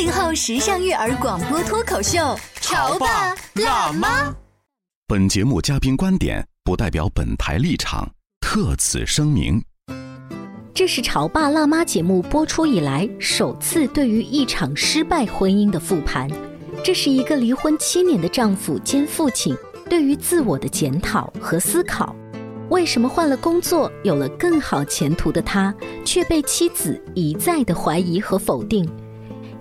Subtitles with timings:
[0.00, 4.34] 八零后时尚育儿广播脱口秀，潮爸辣妈。
[5.06, 9.62] 本节目嘉宾观点不代表本台立场，特此声明。
[10.72, 16.26] 这是《潮爸辣妈》节目播出以来首次对于一场失败婚姻的复盘。
[16.82, 19.54] 这是一个离婚七年的丈夫兼父亲
[19.86, 22.16] 对于自我的检讨和思考。
[22.70, 25.74] 为什么换了工作，有了更好前途的他，
[26.06, 28.90] 却被妻子一再的怀疑和否定？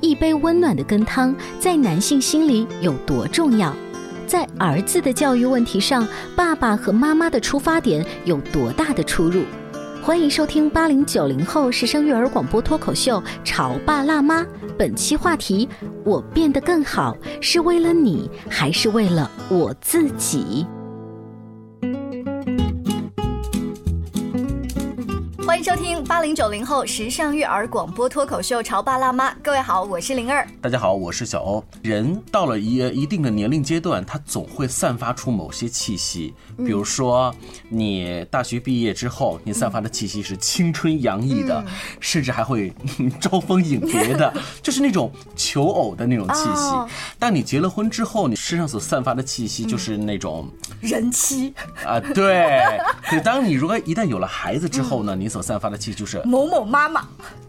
[0.01, 3.73] 一杯温暖的羹汤，在男性心里有多重要？
[4.25, 9.43] 在儿子的教育问题上，爸爸和妈妈的出发点有多大的出入？
[10.01, 14.41] 欢迎收听八零九零后时尚育儿广播脱口秀《潮爸辣妈》。
[14.77, 15.67] 本期话题：
[16.05, 20.65] 我变得更好，是为了你，还是为了我自己？
[25.49, 29.31] 欢迎收听八零九零后时尚育儿广播脱口秀《潮爸辣妈》。
[29.41, 30.47] 各位好，我是灵儿。
[30.61, 31.63] 大家好，我是小欧。
[31.81, 36.35] 人到了一一定的年龄阶段，他总会散发出某些气息。
[36.55, 37.33] 比如说，
[37.67, 41.65] 你大学毕业之后，你散发的气息是青春洋溢的，
[41.99, 42.71] 甚至还会
[43.19, 46.93] 招蜂引蝶的， 就是那种求偶的那种气息。
[47.17, 50.47] 但你结了婚之后，你身上所散发的气息就是那种
[50.79, 51.51] 人妻
[51.83, 52.55] 啊，对。
[53.01, 57.07] 可当你如果一旦有了孩子之后呢，你所散发的气就是某某妈妈。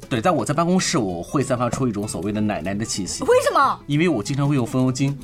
[0.08, 3.22] 对，在我在办公室，我会散发出一种所谓的奶奶的气息。
[3.24, 3.80] 为什么？
[3.86, 5.16] 因为我经常会用风油精。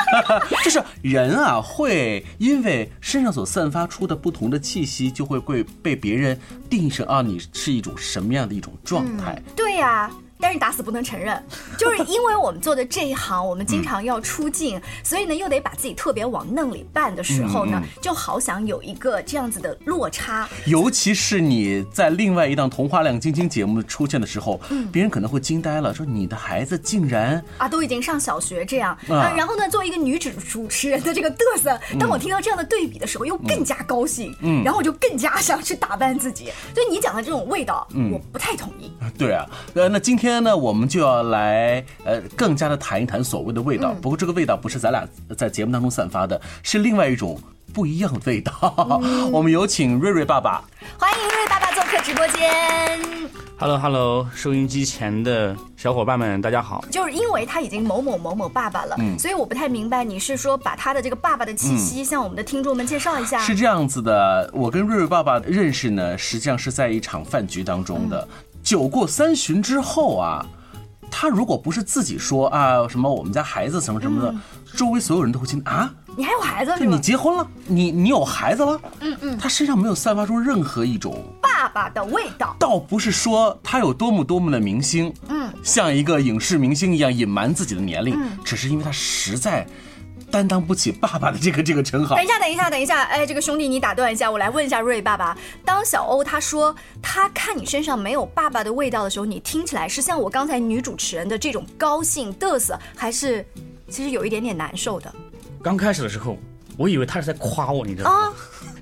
[0.64, 6.38] 就是人啊，会因为身上所散发出的不同的气息，就会被被别人
[6.68, 9.40] 定义成啊，你是一种什么样的一种状态？
[9.54, 10.10] 对呀。
[10.40, 11.42] 但是打死不能承认，
[11.76, 20.48] 就是因为我们做的这一行，我们经常要出镜，所以呢，又得把自己特别往嫩里扮的时候呢，就好想有一个这样子的落差。
[20.66, 24.60] 尤其是你在另外一档童话亮晶晶节目出现的时候，
[24.92, 29.34] 别人可能会惊呆了，说你的孩子竟然啊，都已经上小学这样啊。
[29.36, 36.52] 然后呢，作为一个女主主持人的这个嘚瑟，当我听到这样的对比的时候，又更加高兴，嗯，然后我就更加想去打扮自己。
[36.72, 38.92] 所以你讲的这种味道，我不太同意。
[39.18, 39.44] 对啊，
[39.74, 40.27] 呃，那今天。
[40.28, 43.94] 今天呢，我们就要来呃，更加的谈一谈所谓的味道。
[43.94, 45.02] 不过这个味道不是咱俩
[45.38, 47.40] 在节目当中散发的，是另外一种
[47.72, 48.52] 不一样的味道。
[49.32, 50.62] 我们有请瑞瑞爸爸，
[50.98, 53.00] 欢迎瑞瑞爸爸做客直播间。
[53.60, 56.84] Hello Hello，收音机前的小伙伴们，大家好。
[56.90, 63.40] 就是因为他已经某某某某爸爸了，嗯，所以我不太明白你是说把他的这个爸爸的气息向我们的听众们介绍一下。
[63.40, 68.28] 是这样子的，我跟瑞瑞爸爸认识呢，实际上是在一场饭局当中的。
[68.68, 70.44] 酒过三巡之后啊，
[71.10, 74.34] 他如果不是自己说啊什么我们家孩子什么什么的，
[74.76, 76.78] 周围所有人都会听啊，你还有孩子？
[76.78, 77.48] 就你结婚了？
[77.66, 78.78] 你你有孩子了？
[79.00, 82.54] 嗯嗯，他身上没有散发出任何一种爸爸的味道。
[82.58, 88.14] 倒不是说他有多么多么的明星，嗯，像一个影视明星一样隐瞒自己的年龄，
[88.44, 89.66] 只是因为他实在。
[90.30, 92.14] 担当不起爸爸的这个这个称号。
[92.16, 95.36] 等一下，等一下，等一下，哎，这个兄弟，你打断一下，我来问一下瑞爸爸。
[95.64, 103.44] 当小欧他说他看你身上没有爸爸的味道的时候，你听起来是像我刚才女主持人的这种高兴嘚瑟，还是
[103.88, 105.12] 其实有一点点难受的？
[105.62, 106.36] 刚开始的时候，
[106.76, 108.32] 我以为他是在夸我，你知道吗？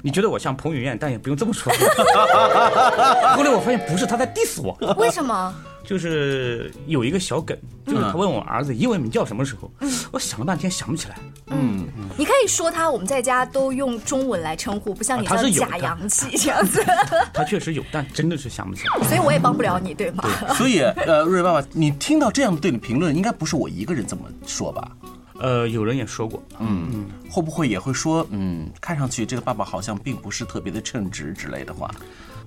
[0.02, 1.72] 你觉得我像彭于晏，但也不用这么说。
[3.34, 4.76] 后来我发现不是，他在 diss 我。
[4.98, 5.54] 为什么？
[5.86, 7.56] 就是有一个小梗，
[7.86, 9.70] 就是他问我儿子英文名叫什么时候，
[10.10, 11.16] 我想了半天想不起来。
[11.46, 11.86] 嗯，
[12.18, 16.84] 你可以说他，我们在家都用中文来称呼，不像你是假洋气 这样子。
[17.32, 19.08] 他确实有，但真的是想不起来。
[19.08, 20.24] 所以我也帮不了你，对吗？
[20.58, 24.90] 所以，呃，瑞瑞爸爸，你听到这样对你评论，应该不是我一个人这么说吧？
[25.38, 31.88] 呃，有人也说过，嗯，会不会也会说，嗯，看上去这个爸爸好像并不是特别的称职之类的话？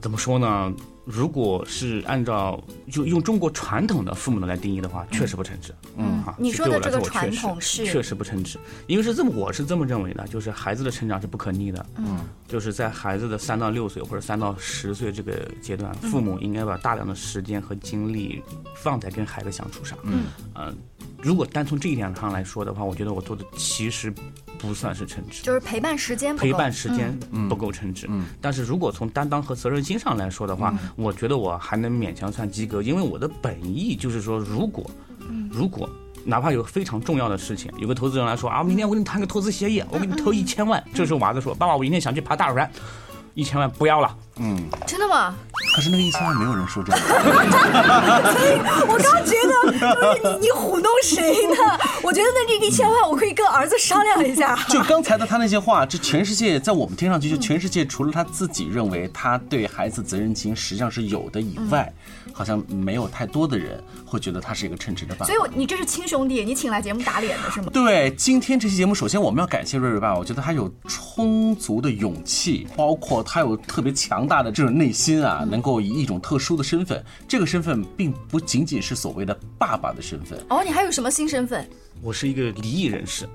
[0.01, 0.74] 怎么说呢？
[1.11, 5.73] 如果是按照就用中国传统的父母的来定义的话，确实不称职。
[5.97, 11.83] 嗯，啊，你说的这个传统统是确实不称职，因为是这么，我是这么认为的，就是孩子的成长是不可逆的。
[11.95, 18.44] 嗯，就是在孩子的三到六岁或者三到十岁这个阶段，父母应该把大量的时间和精力
[18.75, 19.97] 放在跟孩子相处上。
[20.03, 20.71] 嗯，呃，
[21.21, 24.13] 如果单从这一点上来说的话，我觉得我做的其实
[24.57, 25.43] 不算是称职。
[25.43, 27.17] 就是陪伴时间不够陪伴时间
[27.49, 28.07] 不够称职。
[28.09, 34.89] 嗯，但是如果从担当和责任心上来说的话，我觉得我还能勉强算及格，因为我的本意就是说，如果，
[35.51, 35.89] 如果。
[36.25, 40.83] 哪怕有非常重要的事情，有个投资人来说啊，明天我跟你谈个投资协议，我给你投一千万。
[40.93, 42.69] 这时候娃子说：“爸爸，我明天想去爬大山，
[43.33, 44.15] 一千万不要了。
[44.88, 45.36] 真的吗？
[45.75, 46.97] 可是那个一千万没有人说这个。
[48.88, 51.77] 我刚觉得就是 你你糊弄谁呢？
[52.01, 54.56] 我觉得那这一千万我可以跟儿子商量一下。
[54.69, 61.92] 就刚才的他那些话，这全世界在我们听上去，就全世界除了他自己认为他对孩子责任心实际上是有的以外，
[62.33, 65.38] 好像没有太多的人会觉得他是一个称职的爸爸所以。
[65.38, 67.68] 我你这是亲兄弟，你请来节目打脸的是吗？
[67.74, 81.67] 对，今天这期节目，首先我们要感谢瑞瑞爸，我觉得他有充足的勇气，包括他有特别强大的这种内心啊，能够以一种特殊的身份，这个身份并不仅仅是所谓的爸爸的身份，哦，你还有什么新身份？
[82.01, 83.27] 我是一个离异人士。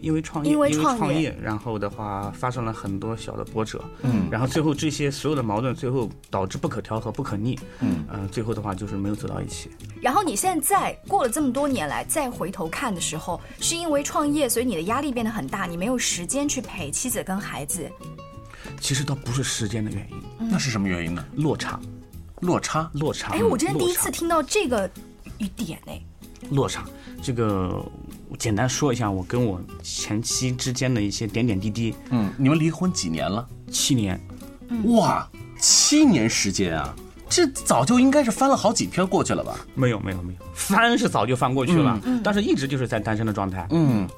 [0.00, 9.70] 因为创业，因为创业业，然后的话发生了很多小的波折，嗯，然后最后这些所有的矛盾，最后导致不可调和、不可逆，嗯，呃，最后的话就是没有走到一起。
[10.00, 17.90] 然后你现在过了这么多年来，再回头看的时候，是因为创业，所以你的压力变得很大，你没有时间去陪妻子跟孩子。
[18.80, 21.24] 其实倒不是时间的原因，那是什么原因呢？
[21.36, 21.78] 落差，
[22.40, 22.90] 落差。
[22.94, 23.32] 落差。
[23.32, 24.90] 哎，我真的第一次听到这个
[25.38, 26.00] 语点哎。
[26.50, 26.84] 落差。
[27.20, 27.84] 这个
[28.28, 31.94] 我简单说一下我跟我前妻之间的一些点点滴滴。
[32.10, 33.46] 嗯，你们离婚几年了？
[33.70, 34.18] 七年，
[34.84, 35.28] 哇，
[35.58, 36.94] 七年时间啊，
[37.28, 39.58] 这早就应该是翻了好几篇过去了吧？
[39.74, 43.66] 没有没有没有，翻是早就翻过去了，但是一直就是在单身的状态。
[43.70, 44.08] 嗯，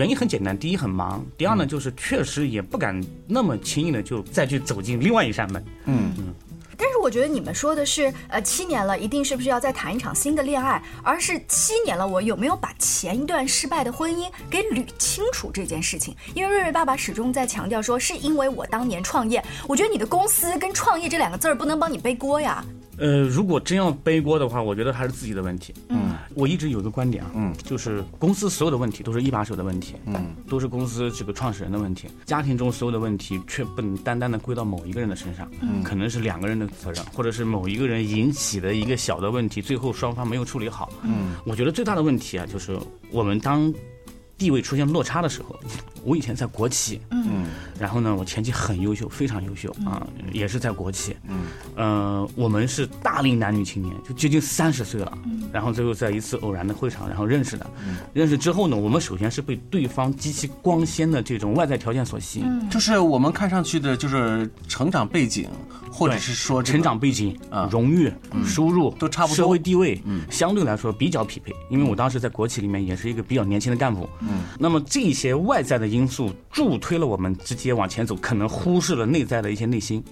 [0.00, 5.62] 原因很简单，第一很忙，第二呢就是确实也不敢那么轻易的就再去走进另外一扇门。
[5.84, 6.34] 嗯嗯
[6.74, 16.16] 但是我觉得你们说的是，呃，七年了，一定是不是要再谈一场新的恋爱，而是七年了，我有没有把前一段失败的婚姻给捋清楚这件事情？
[16.32, 22.64] 因为瑞瑞爸爸始终在强调说，是因为我当年创业，我觉得你的公司跟创业这两个字儿不能帮你背锅呀。
[23.00, 25.72] 呃，如果真要背锅的话，我觉得还是自己的问题。
[25.88, 32.08] 嗯，我一直有一个观点啊，嗯，就是公司所有的问题都是一把手的问题，嗯，都是公司这个创始人的问题。
[32.26, 40.92] 家庭中所有的问题却不能单单的归到某一个人的身上，嗯，可能是两个人的责任，或者是某一个人引起的一个小的问题，最后双方没有处理好。
[41.02, 42.78] 嗯，我觉得最大的问题啊，就是
[43.10, 43.72] 我们当
[44.40, 45.60] 地位出现落差的时候，
[46.02, 47.44] 我以前在国企，嗯，
[47.78, 51.36] 然后呢，我前期很优秀，非常优秀啊，也是在国企，嗯，
[51.76, 55.18] 呃，我们是大龄男女青年，就接近三十岁了，
[55.52, 57.70] 然后最后在一次偶然的会场，然后认识的，
[58.14, 65.50] 认识之后呢，我们首先是被对方极其光鲜的这种外在条件所吸引，就是我们看上去的，就是成长背景，
[65.92, 68.10] 或者是说成长背景、啊荣誉、
[68.42, 69.36] 收入都差不多。
[69.36, 71.52] 社会地位，相对来说比较匹配。
[71.68, 80.02] 因为我当时在国企里面也是一个比较年轻的干部，嗯，那么这些外在的因素助推了我们直接往前走，可能忽视了内在的一些内心。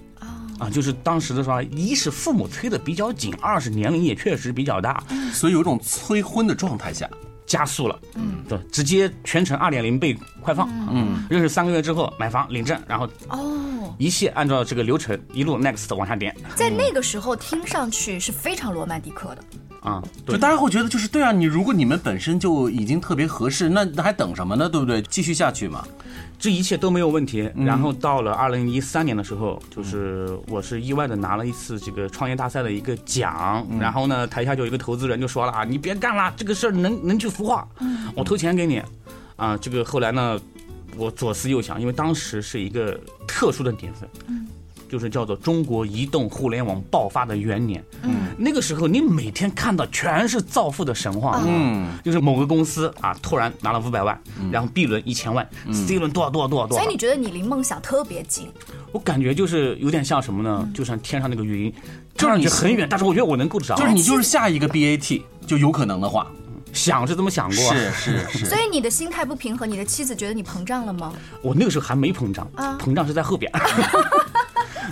[0.59, 5.01] 啊，就是当时的时候，一是父母催的比较紧，二是年龄也确实比较大，
[5.31, 7.09] 所以有一种催婚的状态下，
[7.49, 19.43] 加速了，嗯，对，直接全程二点零倍快放，嗯，认识三个月之后买房领证，然后哦，一切按照这个流程一路 next 往下点，在那个时候听上去是非常罗曼蒂克的。
[19.81, 24.69] 啊，就对，大家会觉得就是对啊，你如果你们本身就已经特别合适，那那还等什么呢？
[24.69, 25.01] 对不对？
[25.03, 25.87] 继续下去嘛。
[26.39, 27.51] 这一切都没有问题。
[27.55, 37.67] 然后到了二零一三年的时候，就是我是意外的拿了一次这个创业大赛的一个奖，然后呢，台下就有一个投资人就说了啊，你别干了，这个事儿能能去孵化，
[38.15, 38.81] 我投钱给你，
[39.35, 40.39] 啊，这个后来呢，
[40.95, 44.09] 我左思右想，因为当时是一个特殊的年份。
[44.89, 54.19] 就是叫做中国移动互联网爆发的元年，嗯，那个时候你每天看到全是造富的神话，嗯，就是某个公司啊突然拿了五百万，
[54.51, 58.51] 然后 B 轮一千万，C 轮多少多少多少多少，所以你觉得你离梦想特别近？
[58.91, 60.67] 我感觉就是有点像什么呢？
[60.73, 61.71] 就像天上那个云，
[62.17, 63.75] 看上去很远，但是我觉得我能够得着。
[63.75, 66.25] 就是你就是下一个 BAT，就有可能的话，
[66.73, 68.45] 想是这么想过，是是是。
[68.49, 71.13] 所以你的心态不平衡，你的妻子觉得你膨胀了吗？
[71.43, 73.51] 我那个时候还没膨胀，啊膨胀是在后边。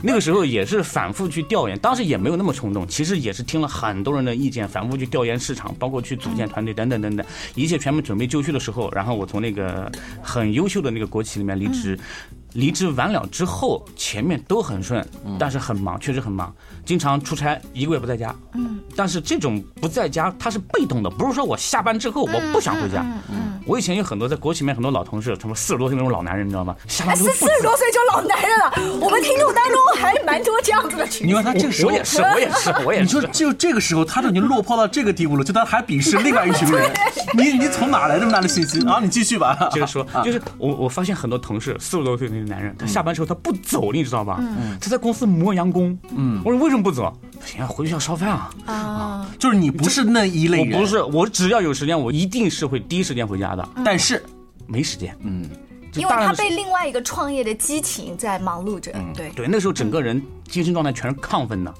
[0.04, 7.26] 那个时候也是反复去调研，当时也没有那么冲动，其实也是听了很多人的意见，反复去调研市场，包括去组建团队等等等等，
[7.56, 11.98] 一切全部准备就绪的时候，然后我从那个很优秀的那个国企里面离职。
[12.58, 16.52] 离职完了之后，前面都很顺，但是很忙，确实很忙，
[16.84, 18.34] 经常出差，一个月不在家。
[18.56, 23.06] 嗯，但是这种不在家，他是被动的，不是说我下班之后我不想回家。
[23.30, 26.76] 嗯，我以前有很多在国企里面很多老同事，什么四十多岁那种老男人，你知道吗？
[26.88, 31.34] 下班四四十多岁就老男人了，我们听众当中还蛮多这样子的群你。
[31.34, 33.28] 看他这个时候 我也是，我也是，我也你说是。
[33.28, 36.92] 就这个时候，他都已经落魄到这个地步了，就他还鄙视另外一群人，
[37.38, 39.00] 你你从哪来这么大的信心啊？
[39.00, 39.70] 你继续吧。
[39.72, 44.38] 接着说， 就是我我发现很多同事四十多岁那个男人，他下班之后他不走，你知道吧？
[44.40, 45.98] 嗯他在公司磨洋工。
[46.16, 47.14] 嗯，我说为什么不走？
[47.40, 48.50] 不行啊，回去要烧饭啊。
[48.66, 53.70] 啊，就是你不是那一类人，我不是，我只要有时间，我一定是会第一时间回家的。
[53.86, 54.24] 但是
[54.66, 55.48] 没时间，嗯，
[55.96, 58.92] 因为他被另外一个创业的激情在忙碌着。
[59.16, 61.74] 对，对那时候整个人精神状态全是亢奋的。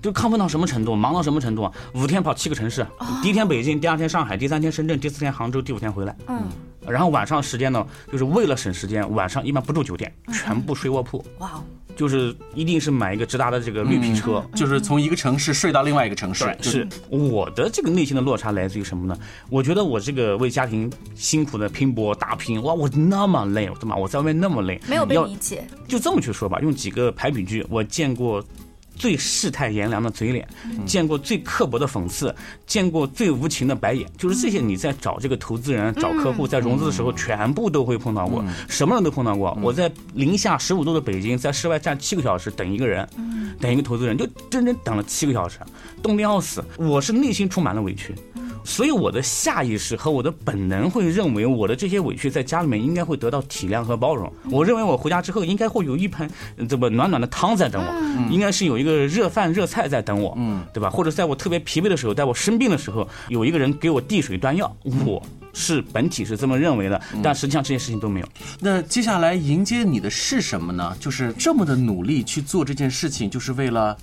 [0.00, 0.94] 就亢奋到什么程度？
[0.94, 1.72] 忙到什么程度啊？
[1.94, 2.86] 五天跑七个城市，
[3.22, 6.16] 第一天北京，第二天上海，第三天深圳，第四天杭州，第五天回来。
[6.28, 6.42] 嗯，
[6.86, 11.64] 然后晚上时间呢，就是为了省时间，晚上一般不住酒店，全部睡卧铺，哇哦，
[11.96, 14.44] 就是一定是买一个直达的这个绿皮车。
[14.54, 19.18] 就是从一个城市睡到另外一个城市，就是我的这个内心的落差来自于什么呢？
[19.50, 25.64] 我觉得我这个为家庭辛苦的拼搏打拼，哇，我那么累，我的妈，我在外面那么累，没有被要理解。
[25.86, 28.42] 就这么去说吧，用几个排比句，我见过
[28.98, 30.46] 最世态炎凉的嘴脸，
[30.84, 32.34] 见过最刻薄的讽刺，
[32.66, 34.58] 见过最无情的白眼，就是这些。
[34.58, 39.56] 你在找这个投资人、找客户、在融资的时候，全部都会碰到过，什么人都碰到过。
[39.62, 43.08] 我在零下十五度的北京，在室外站七个小时等一个人，
[43.60, 45.60] 等一个投资人，就整整等了七个小时，
[46.02, 46.62] 冻得要死。
[46.76, 48.12] 我是内心充满了委屈。
[48.68, 54.30] 所以我的下意识和我的本能会认为我的这些委屈在家里面应该会得到体谅和包容。
[54.50, 60.90] 我认为我回家之后应该会有一盆呃这么暖暖的汤在等我，应该是有一个热饭热菜在等我，嗯，对吧？
[60.90, 64.70] 或者在我特别疲惫的时候，在我生病的时候，有一个人给我递水端药。
[65.06, 65.22] 我
[65.54, 68.28] 是本体是这么认为的，但实际上这些事情都没有。
[68.60, 70.94] 那接下来迎接你的是什么呢？
[71.00, 73.96] 就是这么的努力去做这件事情，就是为了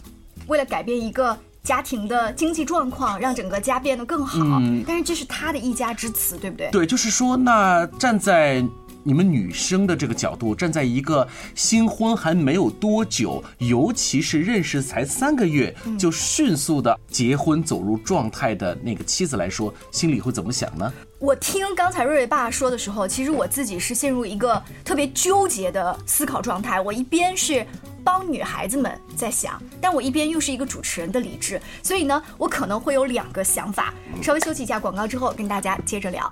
[0.48, 4.62] 为了改变一个家庭的经济状况，让整个家变得更好。
[4.88, 6.69] 但是这是他的一家之词，对不对？
[6.72, 8.63] 对，就是说，那站在
[9.01, 20.93] 你们女生的这个角度，站在一个新婚还没有多久，尤其是认识才三个月就迅速的结婚走入状态的那个妻子来说，心里会怎么想呢？
[21.25, 26.79] 我听刚才瑞瑞爸说的时候，其实我自己是陷入一个特别纠结的思考状态。
[26.79, 27.65] 我一边是
[28.03, 33.91] 帮女孩子们在想，但我一边又是一个主持人的理智，所以呢，我可能会有两个想法。
[34.22, 36.32] 稍微休息一下广告之后，跟大家接着聊。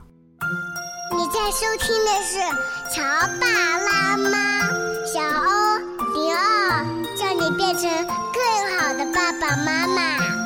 [1.11, 2.37] 你在收听的是
[2.93, 3.01] 《乔
[3.41, 4.29] 爸拉妈》，
[5.11, 5.79] 小欧
[6.13, 6.85] 零二，
[7.17, 7.89] 叫你变成
[8.31, 10.19] 更好的爸爸妈妈。《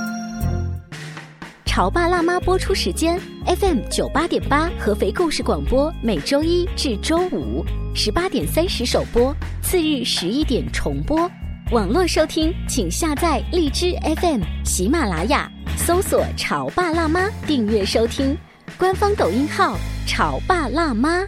[1.78, 9.32] 潮爸辣妈》播出时间：FM 九八点八合肥故事广播，每周一至周五十八点三十首播，
[9.62, 11.30] 次日十一点重播。
[11.72, 18.36] 网络收听，请下载荔枝 FM、喜马拉雅，搜索“潮爸辣妈”订阅收听。
[18.76, 21.28] 官方抖音号“潮爸辣妈”。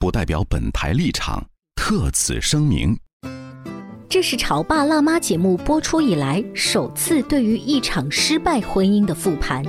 [0.00, 1.44] 不代表本台立场，
[1.76, 2.98] 特此声明。
[4.08, 9.62] 这是《潮爸辣妈》节目播出以来首次对于一场失败婚姻的复盘。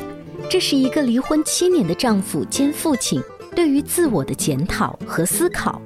[0.49, 3.21] 这是一个离婚七年的丈夫兼父亲
[3.53, 5.81] 对于自我的检讨和思考。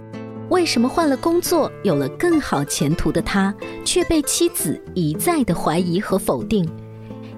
[0.50, 3.52] 为什么换了工作，有了更好前途的他，
[3.84, 6.70] 却被妻子一再的怀疑和否定？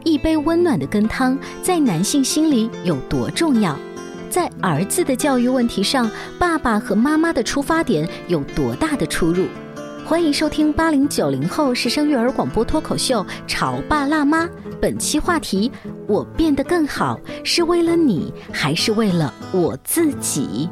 [0.03, 3.79] 一杯温暖的羹汤，在男性心里有多重要？
[4.29, 9.45] 在儿子的教育问题上，爸爸和妈妈的出发点有多大的出入？
[10.05, 14.45] 欢迎收听八零九零后时尚育儿广播脱口秀《潮爸辣妈》。
[14.81, 15.71] 本期话题：
[16.07, 20.69] 我变得更好，是为了你，还是为了我自己？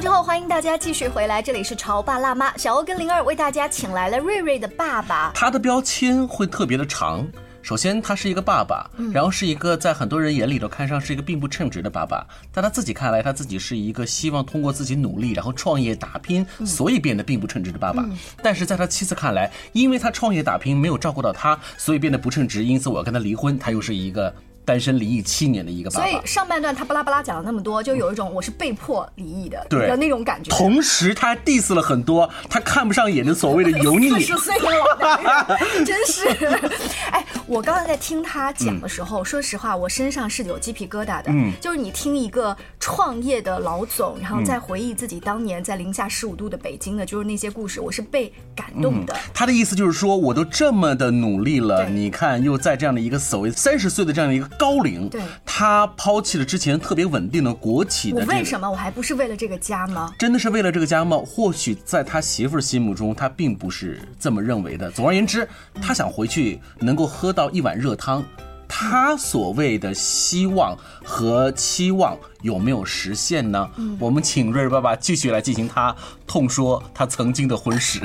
[0.00, 5.32] 之后，欢迎大家继续回来，这里是潮爸辣妈，小欧跟灵儿为大家请来了瑞瑞的爸爸。
[5.34, 7.26] 他的标签会特别的长。
[7.62, 18.08] 首先，他是一个爸爸，然后是一个在很多人眼里头看上是一个并不称职的爸爸，在他自己看来，他自己是一个希望通过自己努力，然后创业打拼，所以变得并不称职的爸爸。
[18.40, 23.58] 但是在他妻子看来，因为他创业打拼没有照顾到他，所以变得不称职，因此我要跟他离婚。
[23.58, 24.32] 他又是一个
[24.68, 26.20] 单身离异七年的一个爸所以。
[26.26, 30.50] 上半段他巴拉巴拉讲了那么多，就有一种我是被迫离异的对的那种感觉。
[30.54, 34.20] 同时，他还 diss 了很多他看不上眼的所谓的油腻 四。
[34.20, 36.28] 十岁的老男人，真是。
[37.10, 41.28] 哎，我刚才在听他讲的时候，说实话，我身上是有鸡皮疙瘩的。
[41.28, 49.16] 嗯就是你听一个创业的老总，然后再回忆自己当年在零下十五度的北京的，就是那些故事，我是被感动的。
[49.32, 58.32] 他的意思就是说，我都这么的努力了，你看又在这样的一个所谓三十岁的这样的一个高龄，对他抛弃了之前特别稳定的国企的这个。
[58.32, 58.70] 我为什么？
[58.70, 60.12] 我还不是为了这个家吗？
[60.18, 61.16] 真的是为了这个家吗？
[61.26, 64.90] 或许在他媳妇儿心目中，他并不是这么认为的。
[64.90, 65.48] 总而言之，
[65.80, 68.24] 他想回去能够喝到一碗热汤。
[68.66, 73.70] 他所谓的希望和期望有没有实现呢？
[73.98, 75.94] 我们请瑞瑞爸爸继续来进行他
[76.26, 78.00] 痛说他曾经的婚史。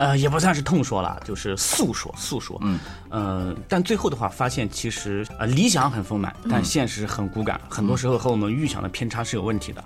[0.00, 2.58] 呃，也不算是痛说了，就是诉说诉说。
[2.62, 2.78] 嗯，
[3.10, 9.84] 呃，但最后的话发现，其实呃理想很丰满，但现实很骨感，很多时候和我们预想的偏差是有问题的。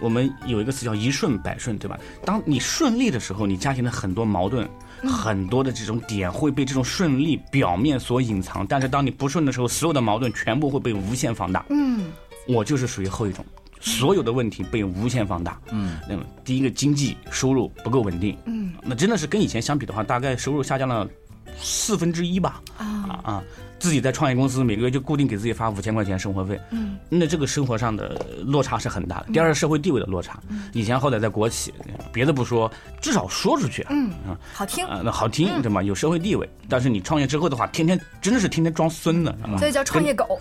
[0.00, 1.98] 我们有一个词叫一顺百顺，对吧？
[2.24, 4.66] 当你顺利的时候，你家庭的很多矛盾。
[5.02, 11.66] 很多的这种点会被这种顺利表面所隐藏，但是当你不顺的时候，所有的矛盾全部会被无限放大。
[11.68, 12.10] 嗯，
[12.48, 13.44] 我就是属于后一种，
[13.86, 15.60] 所有的问题被无限放大。
[15.70, 21.08] 嗯，那么第一个经济收入不够稳定，嗯，那真的是跟以前相比的话，大概收入下降了
[21.56, 22.60] 四分之一吧。
[22.76, 23.44] 啊啊，
[23.78, 29.26] 自己在创业公司每个月就固定给自己发五千块钱生活费，嗯，那这个生活上的落差是很大的。
[29.32, 30.40] 第二是社会地位的落差，
[30.72, 31.72] 以前好歹在国企，
[32.12, 34.38] 别的不说，至少说出去啊，嗯啊。
[34.52, 35.82] 好听，啊，那好听对吗？
[35.82, 40.40] 有社会地位，但是你创业之后的话，天天真的是天天装孙子，所以叫创业狗。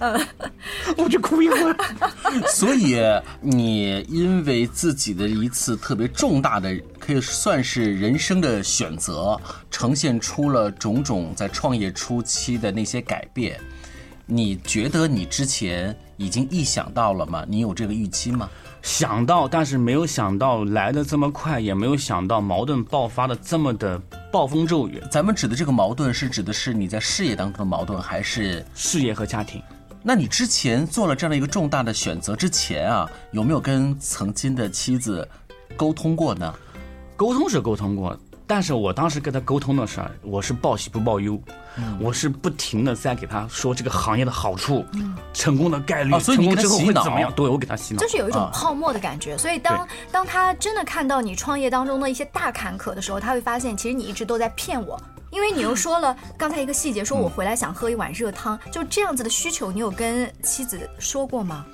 [0.96, 1.76] 我就哭一会儿。
[2.48, 2.96] 所以
[3.40, 9.40] 你因为自己的一次特别重大的，可以算是人生的选择，
[9.70, 13.58] 呈现出了种种在创业初期的那些改变。
[14.26, 17.44] 你觉得你之前已经预想到了吗？
[17.48, 18.48] 你有这个预期吗？
[18.80, 25.02] 想到，但是没有想到来的这么快，也没有想到矛盾爆发的这么的暴风骤雨。
[25.10, 29.60] 咱们指的这个矛盾是指的是你在事业当中的矛盾，还是事业和家庭？
[30.02, 35.28] 那你之前做了这样的一个重大的选择之前啊，有没有跟曾经的妻子
[35.76, 36.54] 沟通过呢？
[37.20, 41.38] 沟通是沟通过，但是我当时跟他沟通的时候，我是报喜不报忧，
[41.76, 44.82] 嗯我是不停的在给他说这个行业的好处，
[45.34, 47.30] 成功的概率，成功之后会怎么样？
[47.36, 48.00] 对，我给他洗脑。
[48.00, 54.98] 就是有一种啊泡沫的感觉，所以当当他真的看到你创业当中的一些大坎坷的时候，他会发现其实你一直都在骗我，
[55.30, 61.66] 因为你又说了刚才一个细节，说我回来想喝一碗热汤，就这样子的需求，你有跟妻子说过吗？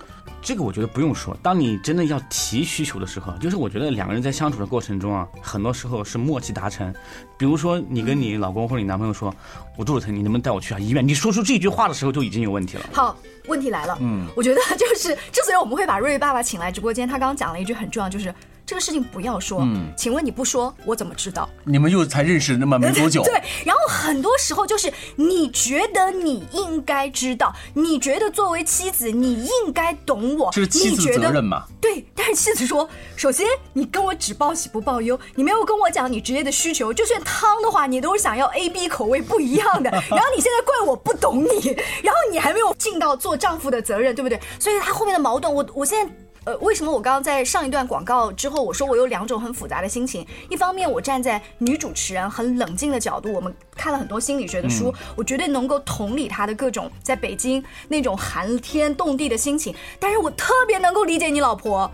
[0.43, 1.37] 这个我觉得不用说。
[1.43, 6.95] 当你真的要提需求的时候，就是我觉得两个人在相处的过程中啊，很多时候是默契达成。
[7.37, 9.35] 比如说你跟你老公或者你男朋友说，
[9.77, 11.07] 我肚子疼，你能不能带我去啊医院？
[11.07, 12.85] 你说出这句话的时候就已经有问题了。
[12.93, 13.17] 好，
[13.49, 18.35] 问题来了，嗯，我觉得就是之所以我们会把瑞瑞爸爸请来直播间，他刚刚讲了一句很重要，就是
[18.67, 19.61] 这个事情不要说。
[19.63, 21.49] 嗯，请问你不说，我怎么知道？
[21.65, 23.33] 你们又才认识那么没多久， 对，
[23.65, 31.65] 然后很多时候就是你觉得你应该知道，你觉得作为妻子你应该懂我，这是妻子的你觉得责任嘛？
[31.81, 41.69] 对，但是妻子说，首先你跟我只报喜不报忧，你没有跟我讲你职业的需求，就算汤的话，你都是想要 A B 口味不一样的， 然后你现在怪我不懂你，
[42.03, 44.41] 然后你还没有尽到做丈夫的责任，对不对？
[44.59, 46.13] 所以他后面的矛盾，我我现在。
[46.47, 50.25] 呃，为什么我刚刚在上一段广告之后，我说我有两种很复杂的心情？
[50.49, 59.75] 一方面，我站在女主持人很冷静的角度，我们看了很多心理学的书，我绝对能够同理她的各种在北京那种寒天冻地的心情。
[59.99, 61.91] 但是我特别能够理解你老婆，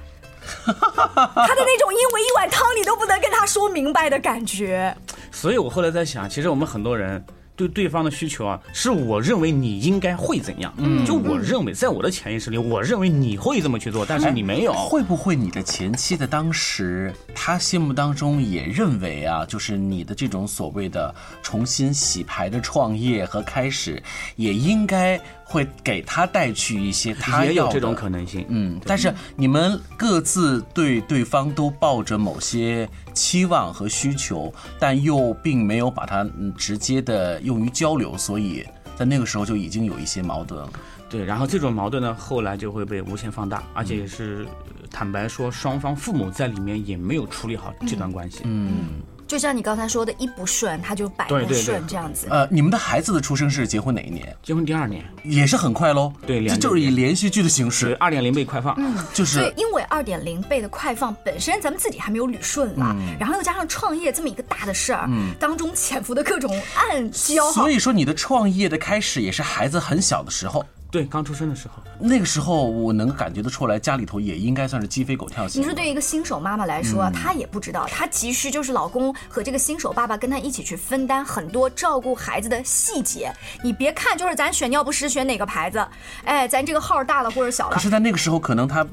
[0.67, 4.95] 她的那种因为一碗汤你都不能跟她说明白的感觉。
[5.33, 14.73] 所以我后来在想，其实我们很多人对对方的需求啊，是我认为你应该会怎样，嗯，就我认为在我的潜意识里，我认为你会这么去做，但是你没有。
[14.73, 24.03] 会不会你的前妻的当时，她心目当中也认为啊，就是你的这种所谓的重新洗牌的创业和开始，
[24.37, 40.71] 也应该会给她带去一些她要的也有这种可能性，嗯，但是你们各自对对方都抱着某些期望和需求，但又并没有把它嗯直接的用于交流，所以在那个时候就已经有一些矛盾了。
[41.09, 48.41] 对，然后这种矛盾呢，后来就会被无限放大，而且也是呃坦白说，双方父母在里面也没有处理好这段关系。
[48.45, 52.27] 嗯，就像你刚才说的，一不顺他就百不对对对顺这样子。
[52.29, 54.37] 呃，你们的孩子的出生是结婚哪一年？
[54.43, 56.13] 结婚第二年，也是很快喽。
[56.27, 58.75] 对两这就是以连续剧的形式，二点零倍快放。
[58.77, 65.09] 嗯，就是对因为二点零倍的快放本身咱们自己还没有捋顺了，嗯然后又加上创业这么一个大的事儿，
[65.41, 67.71] 当中潜伏的各种暗礁所。
[67.71, 70.63] 以说你的创业的开始也是孩子很小的时候。
[70.93, 75.59] 对，刚出生的时候，那个时候我能感觉得出来，家里头也应该算是鸡飞狗跳型。
[75.59, 83.33] 你说对于一个新手妈妈来说，嗯她也不知道，她急需就是老公和这个新手爸爸跟她一起去分担很多照顾孩子的细节。
[83.65, 85.83] 你别看就是咱选尿不湿选哪个牌子，
[86.25, 88.87] 哎，咱这个号大了或者小了可，是，在那个时候，可能她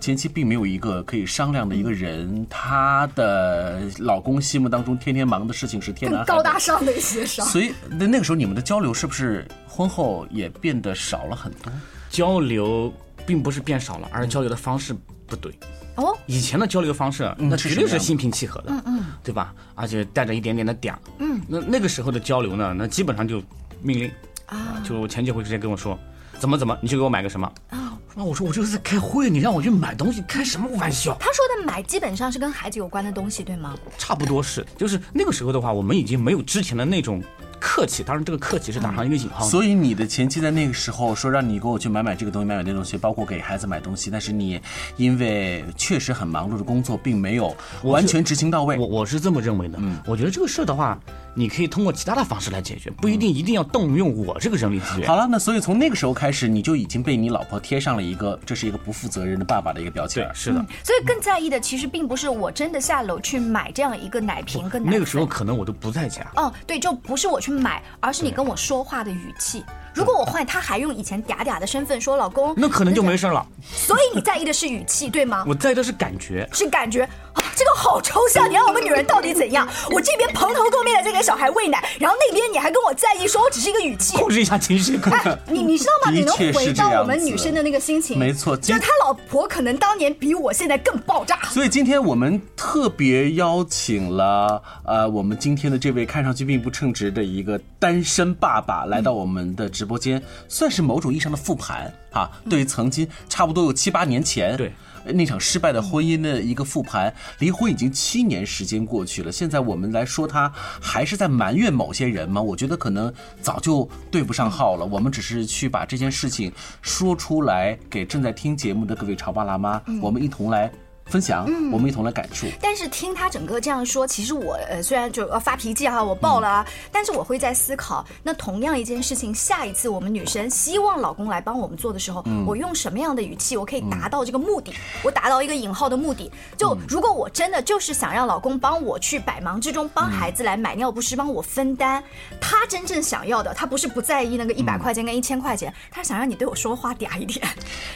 [0.00, 6.34] 前期并没有一个可以商量的一个人，她的老公心目当中天天忙的事情是天南海北。
[6.34, 7.44] 高大上的一些事儿。
[7.44, 11.72] 所以那那个时候你们的交流是不是婚后也变得少了很多？
[12.10, 12.92] 交流
[13.26, 14.94] 并不是变少了，而是交流的方式
[15.26, 15.52] 不对。
[15.96, 19.54] 哦，以前的交流方式，嗯那绝对是心平气和的，嗯嗯对吧？
[19.74, 20.94] 而且带着一点点的嗲。
[21.18, 23.42] 嗯，那那个时候的交流呢，那基本上就
[23.80, 24.10] 命令，
[24.44, 25.98] 啊就我前几回直接跟我说，
[26.38, 27.50] 怎么怎么，你去给我买个什么。
[27.70, 27.85] 啊，
[28.18, 31.14] 那我说我就是在开会，你让我去买东西，开什么玩笑？
[31.20, 33.76] 他说的买基本上是跟孩子有关的东西，对吗？
[33.98, 37.22] 差不多是，就是那个时候的话，我们已经没有之前的那种
[37.60, 39.50] 客气，当然这个客气是打上一个引号的。
[39.50, 44.58] 所以你的前妻在那个时候说让你给我去买买这个东西，买买那东西，包括给孩子买东西，但是你
[44.96, 48.78] 因为确实很忙碌的工作，并没有完全执行到位。
[48.78, 50.98] 我我是这么认为的，嗯我觉得这个事儿的话，
[51.38, 55.06] 你可以通过其他的方式来解决，不一定一定要动用我这个人力资源。
[55.06, 60.34] 好了，那所以从那个时候开始，你就已经被你老婆贴上了一个这是一个不负责任的爸爸的一个标签对，。
[60.34, 64.90] 是的，所以更在意的其实并不是我真的下楼去买这样一个奶瓶跟奶。
[64.90, 66.26] 那个时候可能我都不在家。
[66.36, 69.62] 哦，对，就不是我去买，而是你跟我说话的语气。
[69.96, 73.44] 如果我换他还用以前嗲嗲的身份说老公，那可能就没事了。
[73.64, 75.42] 所以你在意的是语气，对吗？
[75.48, 76.46] 我在意的是感觉。
[76.52, 78.46] 是感觉啊，这个好抽象。
[78.50, 79.66] 你让我们女人到底怎样？
[79.90, 84.18] 我这边蓬头垢面的在给小孩喂奶，然后那边你还跟我在意，说我只是一个语气。
[84.18, 86.10] 控制一下情绪，哎，你你知道吗？
[86.10, 91.38] 的你能回到我们女生的那个心情，没错就是他老婆可能当年比我现在更爆炸。
[91.44, 104.72] 所以今天我们特别邀请了呃，我们今天的这位看上去并不称职的一个单身爸爸来到我们的直播间，算是某种意义上的复盘啊，对于曾经差不多有七八年前对
[105.14, 107.14] 那场失败的婚姻的一个复盘。
[107.38, 112.42] 离婚已经七年时间过去了，现在我们来说他还是在埋怨某些人吗？
[112.42, 114.84] 我觉得可能早就对不上号了。
[114.84, 120.70] 我们只是去把这件事情说出来，给正在听节目的各位潮爸辣妈，我们一同来。
[121.06, 122.46] 分享，我们一同来感触。
[122.60, 136.30] 但是听他整个这样说，其实我呃虽然就呃发脾气哈，我爆了啊，但是我会在思考，那同样一件事情，下一次我们女生希望老公来帮我们做的时候，我用什么样的语气，我可以达到这个目的，我达到一个引号的目的。
[136.56, 142.02] 就如果我真的就是想让老公帮我去百忙之中帮孩子来买尿不湿，帮我分担，
[142.40, 147.46] 他真正想要的，他不是不在意那个一百块钱跟一千块钱，他想让你对我说话嗲一点。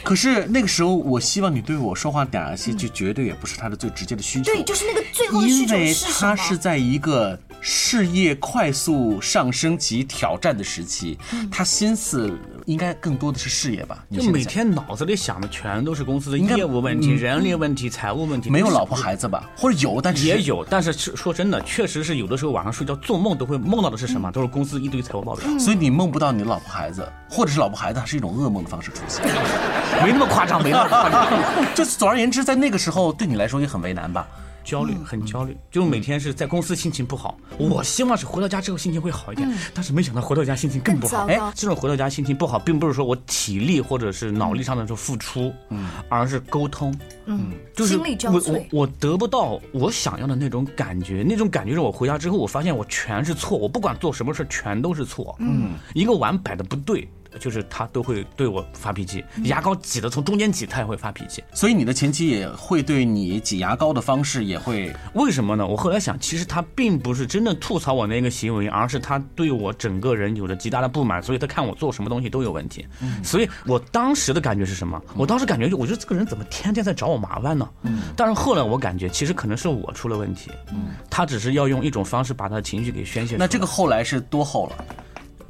[0.04, 4.52] 可是那个时候，我希望你对我说话嗲一些，就绝对也不是他的最直接的需求。
[4.52, 5.94] 对，就是那个最后的需求因为？
[6.18, 12.30] 他是在一个事业快速上升及挑战的时期，嗯他心思
[12.70, 14.04] 应该更多的是事业吧？
[14.12, 19.50] 就每天脑子里想的全都是公司的业务问题、嗯人力问题、财务问题，没有老婆孩子吧？
[19.56, 24.30] 或者有，但是也有，但是是说真的，确实是有的时候晚上睡觉做梦都会梦到的是什么？
[24.30, 29.24] 都是公司一堆财务报表，所以你梦不到你的老婆孩子，或者是老婆孩子，还是一种噩梦的方式出现。
[30.04, 31.26] 没那么夸张，没那么夸张。
[31.74, 34.26] 就是总而言之，在那个时候对你来说也很为难吧？
[34.70, 37.36] 焦虑，很焦虑，就是每天是在公司心情不好。
[37.58, 41.26] 我希望是回到家之后心情会好一点，但是没想到回到家心情更不好。
[41.26, 46.94] 哎，这种回到家心情不好，并不是说我体力或者是脑力上的这种付出，嗯，而是沟通，
[47.26, 48.30] 嗯，就是我瘁。
[48.70, 57.08] 我我得不到我想要的那种感觉，那种感觉是我回家之后，我发现我全是错，我不管做什么事全都是错，嗯，一个碗摆的不对。
[57.38, 61.42] 就是他都会对我发脾气，牙膏挤的从中间挤，他也会发脾气。
[61.52, 65.66] 所以你的前妻也会对你挤牙膏的方式也会为什么呢？
[65.66, 72.86] 我后来想，其实他并不是真的吐槽我那个行为，而是他对我整个人有着极大的不满，所以他看我做什么东西都有问题。
[73.22, 75.00] 所以我当时的感觉是什么？
[75.14, 77.68] 我当时感觉就，我觉得这个人怎么天天在找我麻烦呢？
[78.16, 80.50] 但是后来我感觉，其实可能是我出了问题。
[80.72, 83.36] 嗯他只是要用一种方式把他的情绪给宣泄。
[83.38, 84.84] 那这个后来是多后了？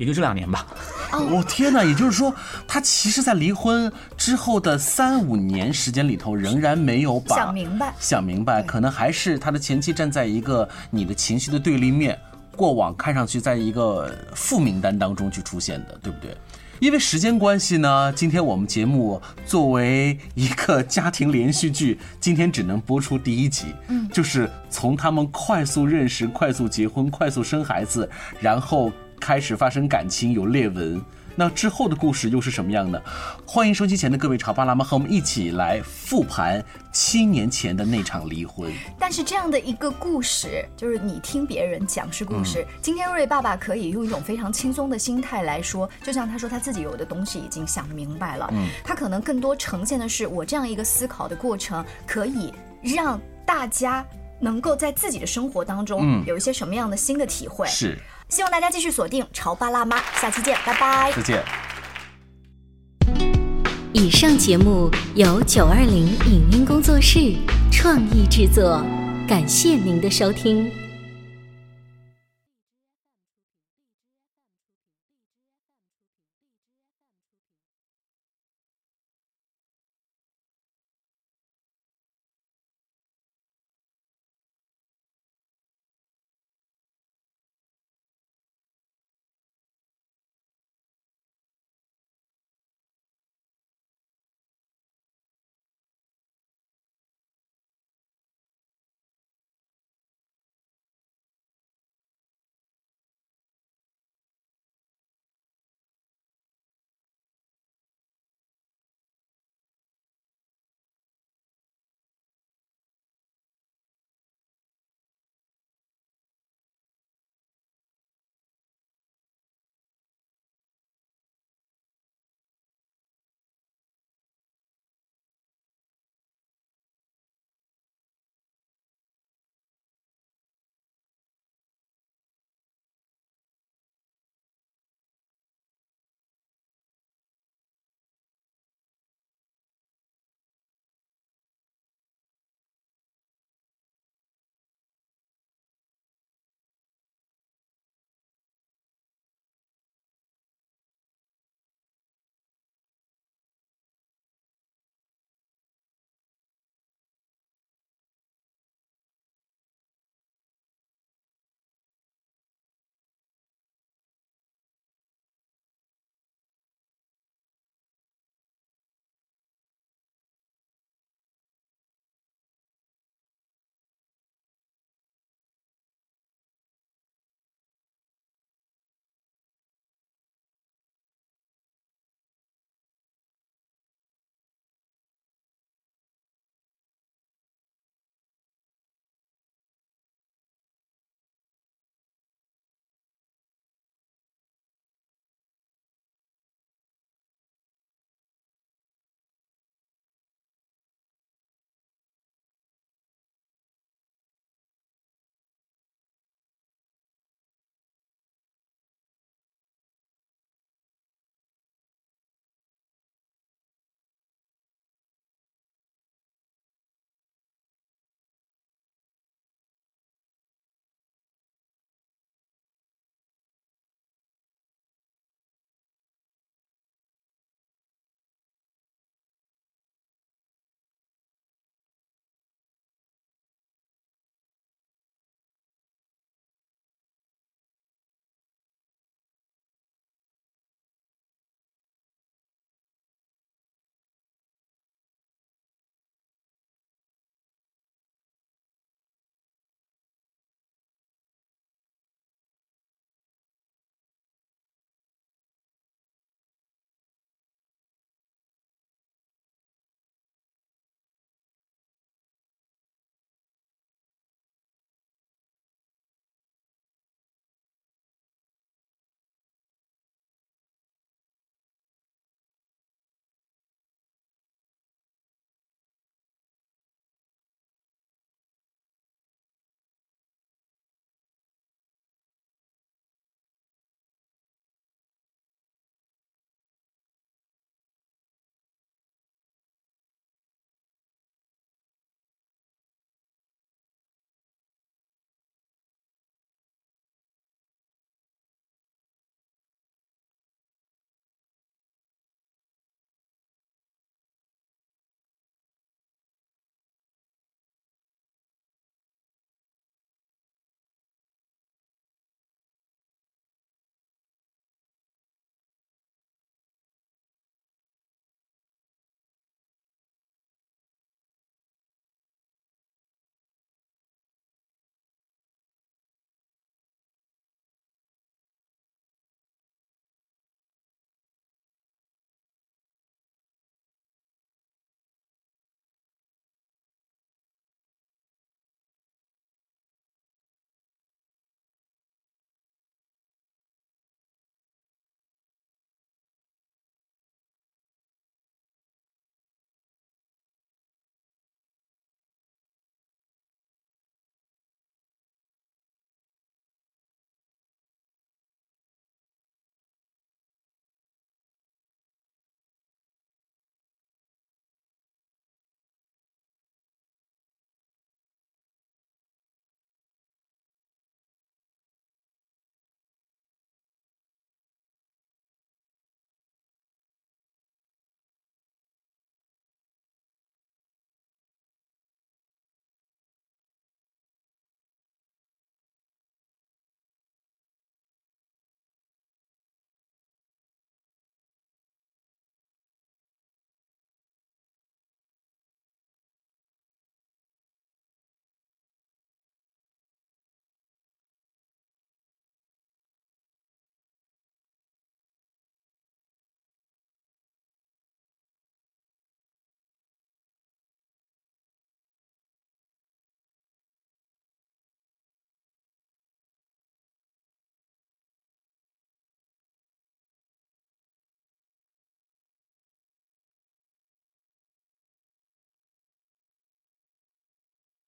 [0.00, 0.66] 也就这两年吧。
[1.30, 1.84] 我、天哪！
[1.84, 2.34] 也就是说，
[2.66, 12.18] 他其实，在离婚之后的三五年时间里头，仍然没有把想明白想明白，可能还是他的前妻站在一个你的情绪的对立面，
[12.56, 16.34] 过往看上去在一个负名单当中去出现的，对不对？
[16.78, 28.08] 因为时间关系呢，今天我们节目作为一个家庭连续剧，今天只能播出第一集，嗯，就是从他们快速认识、快速结婚、快速生孩子，
[28.40, 31.00] 然后开始发生感情，有裂纹。
[31.36, 33.00] 那之后的故事又是什么样的？
[33.46, 38.70] 欢迎收机前的各位潮爸辣妈和我们一起来复盘七年前的那场离婚。
[38.98, 42.66] 但是这样的一个故事，就是你听别人讲是故事。
[42.82, 52.52] 今天瑞爸爸可以用一种非常轻松的心态来说，就像他说他自己有的东西已经想明白了，嗯，他可能更多呈现的是我这样一个思考的过程，可以
[52.82, 54.04] 让大家
[54.40, 57.66] 能够在自己的生活当中有一些什么样的新的体会。
[57.68, 57.96] 是。
[58.30, 61.12] 希望大家继续锁定《潮爸辣妈》，下期见，拜拜！
[61.12, 61.44] 再见。
[63.92, 67.34] 以上节目由九二零影音工作室
[67.72, 68.82] 创意制作，
[69.28, 70.79] 感谢您的收听。